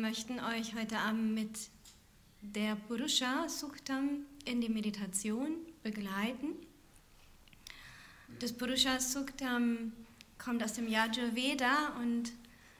möchten 0.00 0.38
euch 0.38 0.74
heute 0.76 0.96
Abend 0.98 1.34
mit 1.34 1.58
der 2.40 2.76
Purusha 2.76 3.48
Suktam 3.48 4.26
in 4.44 4.60
die 4.60 4.68
Meditation 4.68 5.56
begleiten. 5.82 6.54
Das 8.38 8.52
Purusha 8.52 9.00
Suktam 9.00 9.92
kommt 10.38 10.62
aus 10.62 10.74
dem 10.74 10.86
Yajurveda 10.86 11.96
und 12.00 12.30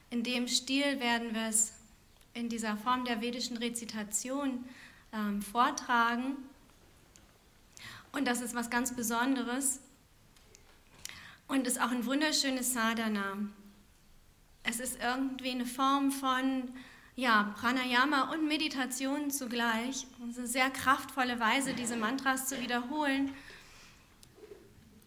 in 0.09 0.23
dem 0.23 0.47
Stil 0.47 0.99
werden 1.01 1.33
wir 1.33 1.47
es 1.49 1.73
in 2.33 2.47
dieser 2.47 2.77
Form 2.77 3.03
der 3.03 3.19
vedischen 3.19 3.57
Rezitation 3.57 4.63
ähm, 5.11 5.41
vortragen. 5.41 6.37
Und 8.13 8.27
das 8.29 8.39
ist 8.39 8.55
was 8.55 8.69
ganz 8.69 8.95
Besonderes 8.95 9.81
und 11.49 11.67
ist 11.67 11.81
auch 11.81 11.91
ein 11.91 12.05
wunderschönes 12.05 12.73
Sadhana. 12.73 13.37
Es 14.63 14.79
ist 14.79 14.99
irgendwie 15.01 15.51
eine 15.51 15.65
Form 15.65 16.11
von 16.11 16.69
ja, 17.19 17.53
Pranayama 17.59 18.31
und 18.31 18.47
Meditation 18.47 19.29
zugleich. 19.29 20.07
Eine 20.21 20.47
sehr 20.47 20.69
kraftvolle 20.69 21.37
Weise, 21.39 21.73
diese 21.73 21.97
Mantras 21.97 22.47
zu 22.47 22.61
wiederholen, 22.61 23.33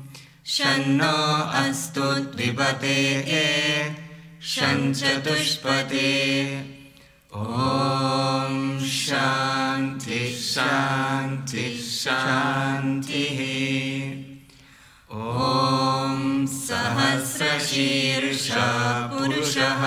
शन्नो 0.45 1.51
अस्तु 1.51 2.01
द्विपते 2.01 2.97
शञ्चतुष्पते 4.43 6.76
ॐ 7.37 8.53
शान्ति 8.89 10.19
शान्ति 10.43 11.65
शान्तिः 11.87 13.41
ॐ 15.11 16.23
सहस्रशीर्षा 16.63 18.65
पुरुषः 19.13 19.83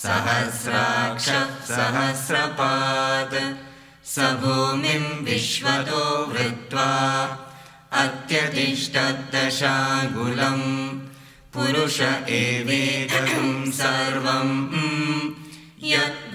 सहस्राक्ष 0.00 1.28
सहस्रपाद 1.72 3.32
स 4.14 4.16
भूमिं 4.42 5.04
विश्वतो 5.24 6.04
वृत्वा 6.32 6.90
अत्यतिष्ठद्दशाङ्गुलम् 8.02 10.68
पुरुष 11.54 11.98
एवेदं 12.40 13.34
सर्वम् 13.80 14.56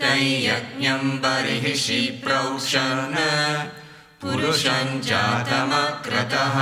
तैयज्ञम् 0.00 1.18
बर्हिषि 1.22 2.00
प्रौषन् 2.24 3.18
पुरुषम् 4.22 5.00
जातमक्रतः 5.08 6.56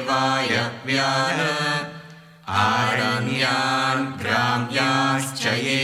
वायव्यान् 0.07 1.41
आरण्यान् 2.61 4.05
ग्राम्याश्च 4.21 5.43
ये 5.65 5.83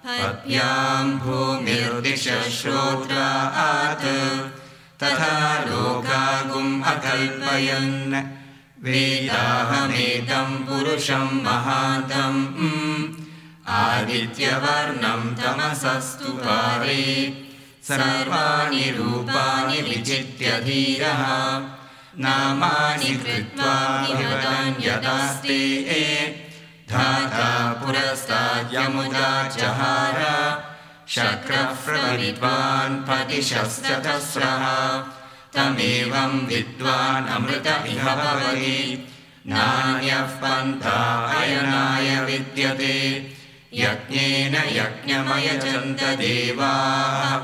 पद्भ्याम् 0.07 1.19
भूमिर्दिश 1.19 2.29
श्रोत्रात् 2.29 4.53
तथा 5.03 5.65
लोकागुम् 5.65 6.85
अकल्पयन्। 6.85 8.23
वेदाहमेतम् 8.85 10.57
पुरुषम् 10.57 11.43
महान्तम् 11.43 13.15
आदित्यवर्णम् 13.69 15.37
तमसस्तु 15.37 16.33
पारे। 16.33 17.43
सर्वाणि 17.89 18.91
रूपाणि 18.91 19.83
विचित्य 19.83 20.61
धीरः 20.61 21.27
नामानि 22.19 23.05
कृत्वा 23.05 24.75
यदास्ते 24.81 25.87
धाता 26.91 27.73
पुरस्ताद्यमुदा 27.73 29.49
जहार 29.49 30.19
शक्रप्रविद्वान् 31.09 33.03
पतिशश्चतस्रः 33.03 35.05
तमेवम् 35.55 36.47
विद्वान् 36.47 37.29
अमृत 37.29 37.67
इह 37.67 38.15
भवति। 38.15 39.09
नान्यः 39.47 40.21
पन्था 40.21 41.35
अयनाय 41.39 42.25
विद्यते। 42.25 43.33
यज्ञेन 43.75 44.55
यज्ञमयजन्त 44.55 46.05
देवाः 46.05 47.37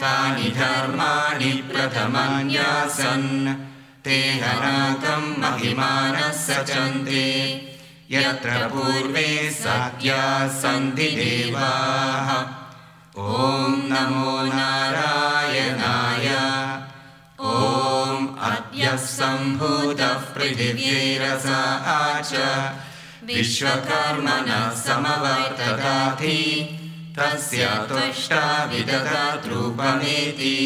तानि 0.00 0.42
धर्माणि 0.42 1.44
प्रथमन्यासन् 1.44 3.69
ते 4.04 4.18
हनाकम् 4.32 5.38
महिमानः 5.38 6.30
सचन्ते 6.32 7.26
यत्र 8.10 8.68
पूर्वे 8.68 9.50
साध्याः 9.50 10.48
सन्ति 10.48 11.08
देवाः। 11.10 12.30
ॐ 13.18 13.76
नमो 13.92 14.42
नारायणाय। 14.42 16.28
ॐ 17.40 18.26
अद्य 18.50 18.98
सम्भूतः 18.98 20.14
पृथिव्यैरसा 20.14 21.60
च। 22.20 22.32
विश्वकर्मणः 23.24 24.70
समवर्तताति 24.70 26.38
तस्य 27.18 27.66
तुष्टा 27.88 28.64
विदधातृपमेति 28.64 30.58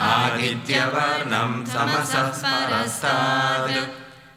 आदित्यवर्णम् 0.00 1.66
समसः 1.66 2.22
परस्तात् 2.22 3.72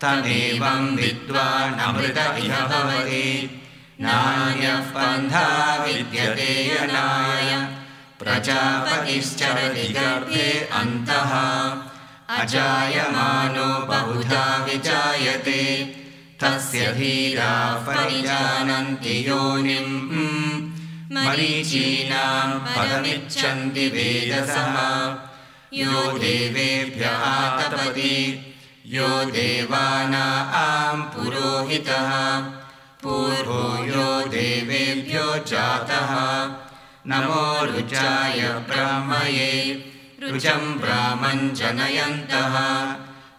तमेवम् 0.01 0.98
विद्वान् 0.98 1.79
अमृत 1.79 2.17
इह 2.17 2.60
भवति। 2.65 3.62
नान्यः 4.01 4.79
पन्था 4.79 5.75
विद्यते 5.84 6.75
यनाय। 6.75 7.81
प्रजापतिश्चरति 8.20 9.93
गर्भे 9.93 10.70
अन्तः 10.74 11.31
अजायमानो 12.39 13.85
बहुधा 13.85 14.65
विजायते। 14.65 15.85
तस्य 16.43 16.79
धीराः 16.79 17.73
परिजानन्ति 17.73 19.27
योनिम्। 19.27 20.11
मरीचीनाम् 21.27 22.59
पदमिच्छन्ति 22.59 23.88
वेदसः। 23.88 24.75
यो 25.73 26.17
देवेभ्यः 26.17 27.61
तपति 27.61 28.55
यो 28.85 29.07
देवानाम् 29.07 31.03
पुरोहितः। 31.03 32.39
पूर्वो 33.03 33.85
यो 33.85 34.27
देवेभ्यो 34.27 35.43
जातः। 35.47 36.11
नमो 37.07 37.65
रुचाय 37.65 38.39
ब्राह्मये 38.41 39.90
रुचम् 40.31 40.79
ब्राह्मम् 40.79 41.51
जनयन्तः। 41.51 42.55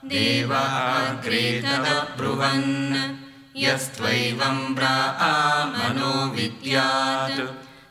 देवाग्रे 0.09 1.63
तदब्रुवन् 1.63 3.17
यस्त्वैवम् 3.57 4.75
ब्राह्मणो 4.75 6.31
विद्यात्। 6.31 7.41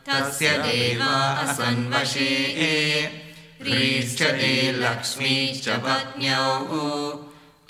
तस्य 0.09 0.49
देवा 0.49 1.29
असन्वशे। 1.29 2.29
ह्रीश्च 3.61 4.21
ते 4.21 4.71
लक्ष्मीश्च 4.71 5.69
पत्न्यौ। 5.69 6.55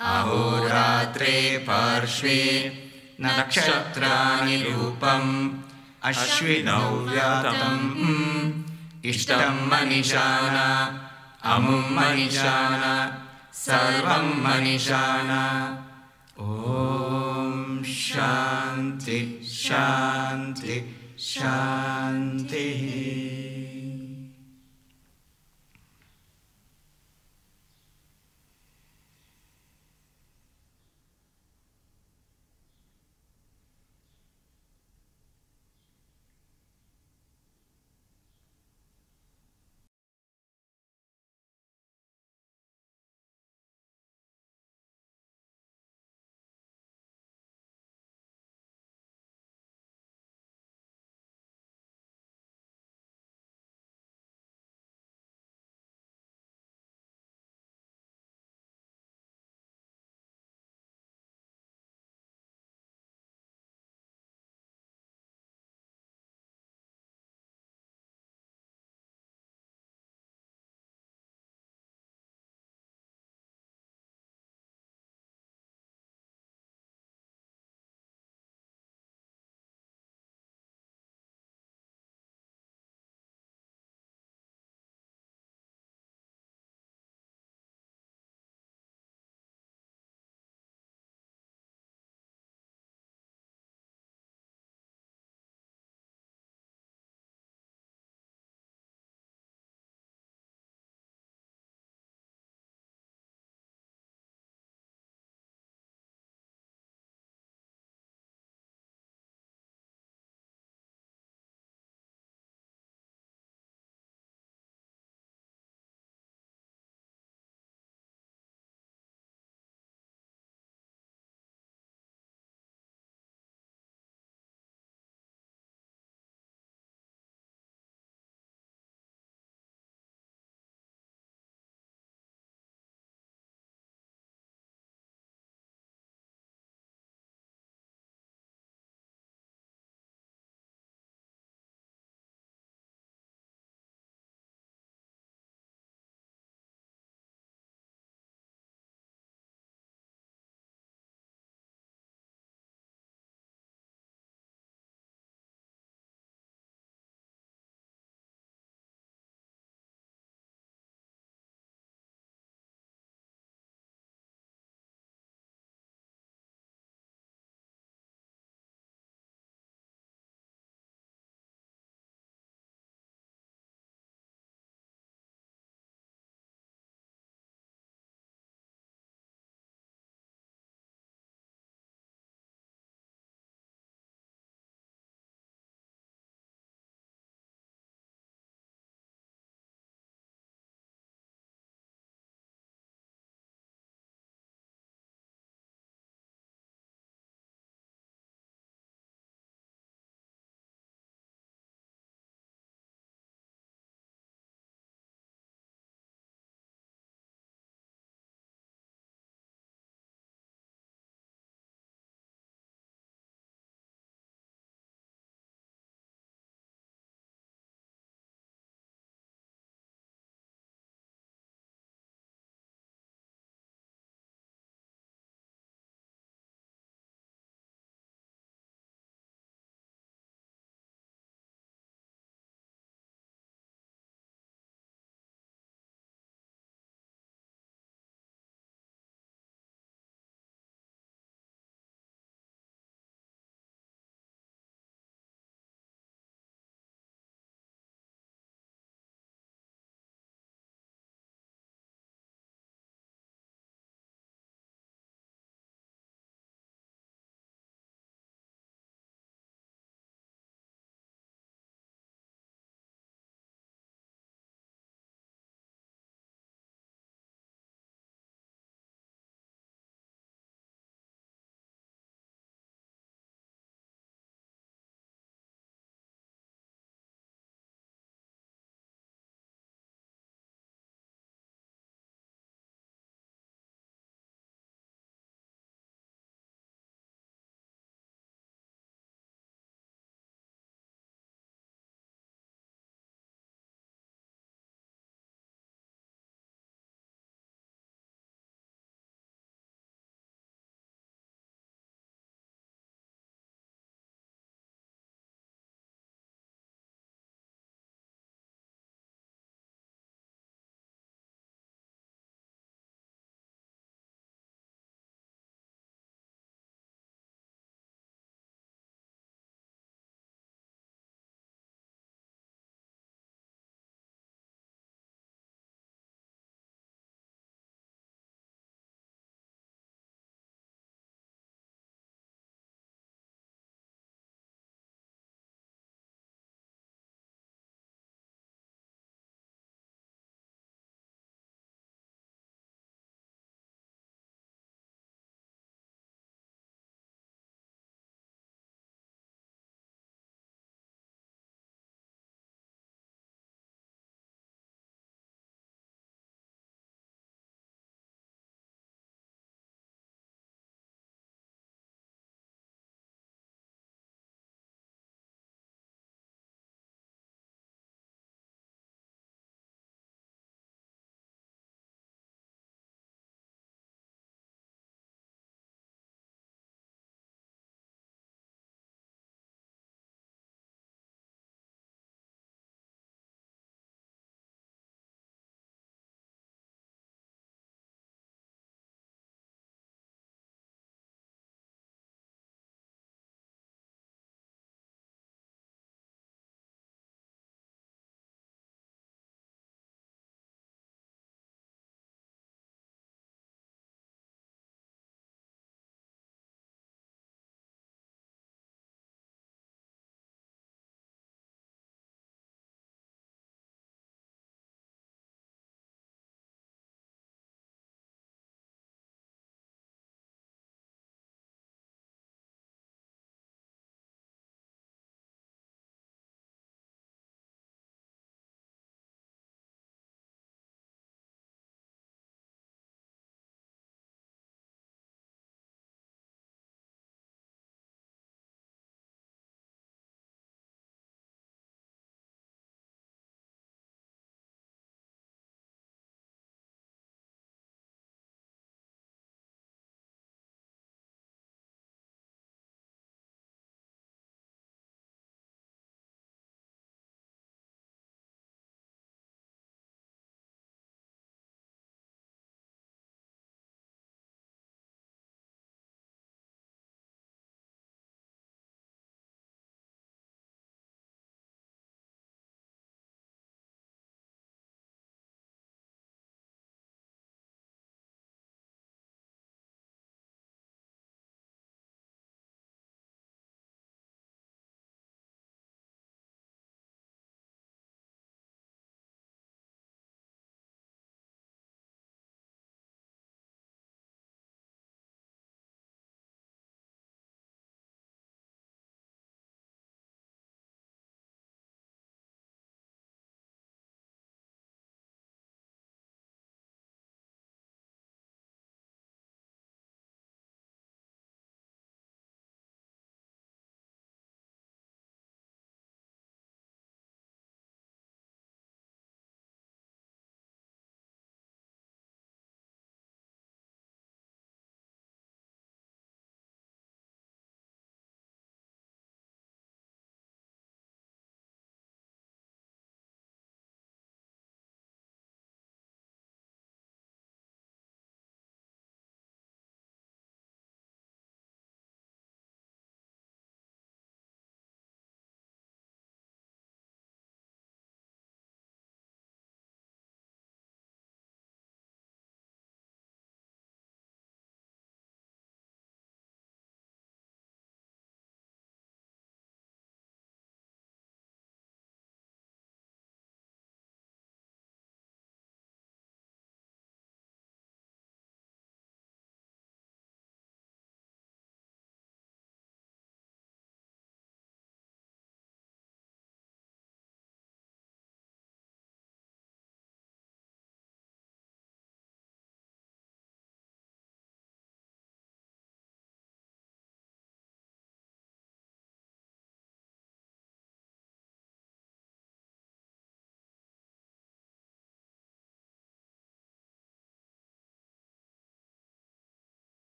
अहोरात्रे 0.00 1.58
पार्श्वे 1.68 2.72
नक्षत्राणि 3.20 4.56
रूपम्। 4.56 5.50
अश्विनौ 6.02 6.90
व्यातम्। 6.90 7.92
इष्टम् 9.04 9.66
मनिषाण 9.66 10.56
अमुम् 11.44 11.94
मनिषाण 11.94 12.82
सर्वम् 13.52 14.42
मनिषाण। 14.42 15.30
ॐ 16.38 17.82
शान्ति 17.84 19.18
शान्ति 19.54 20.76
शान्तिः 21.18 22.80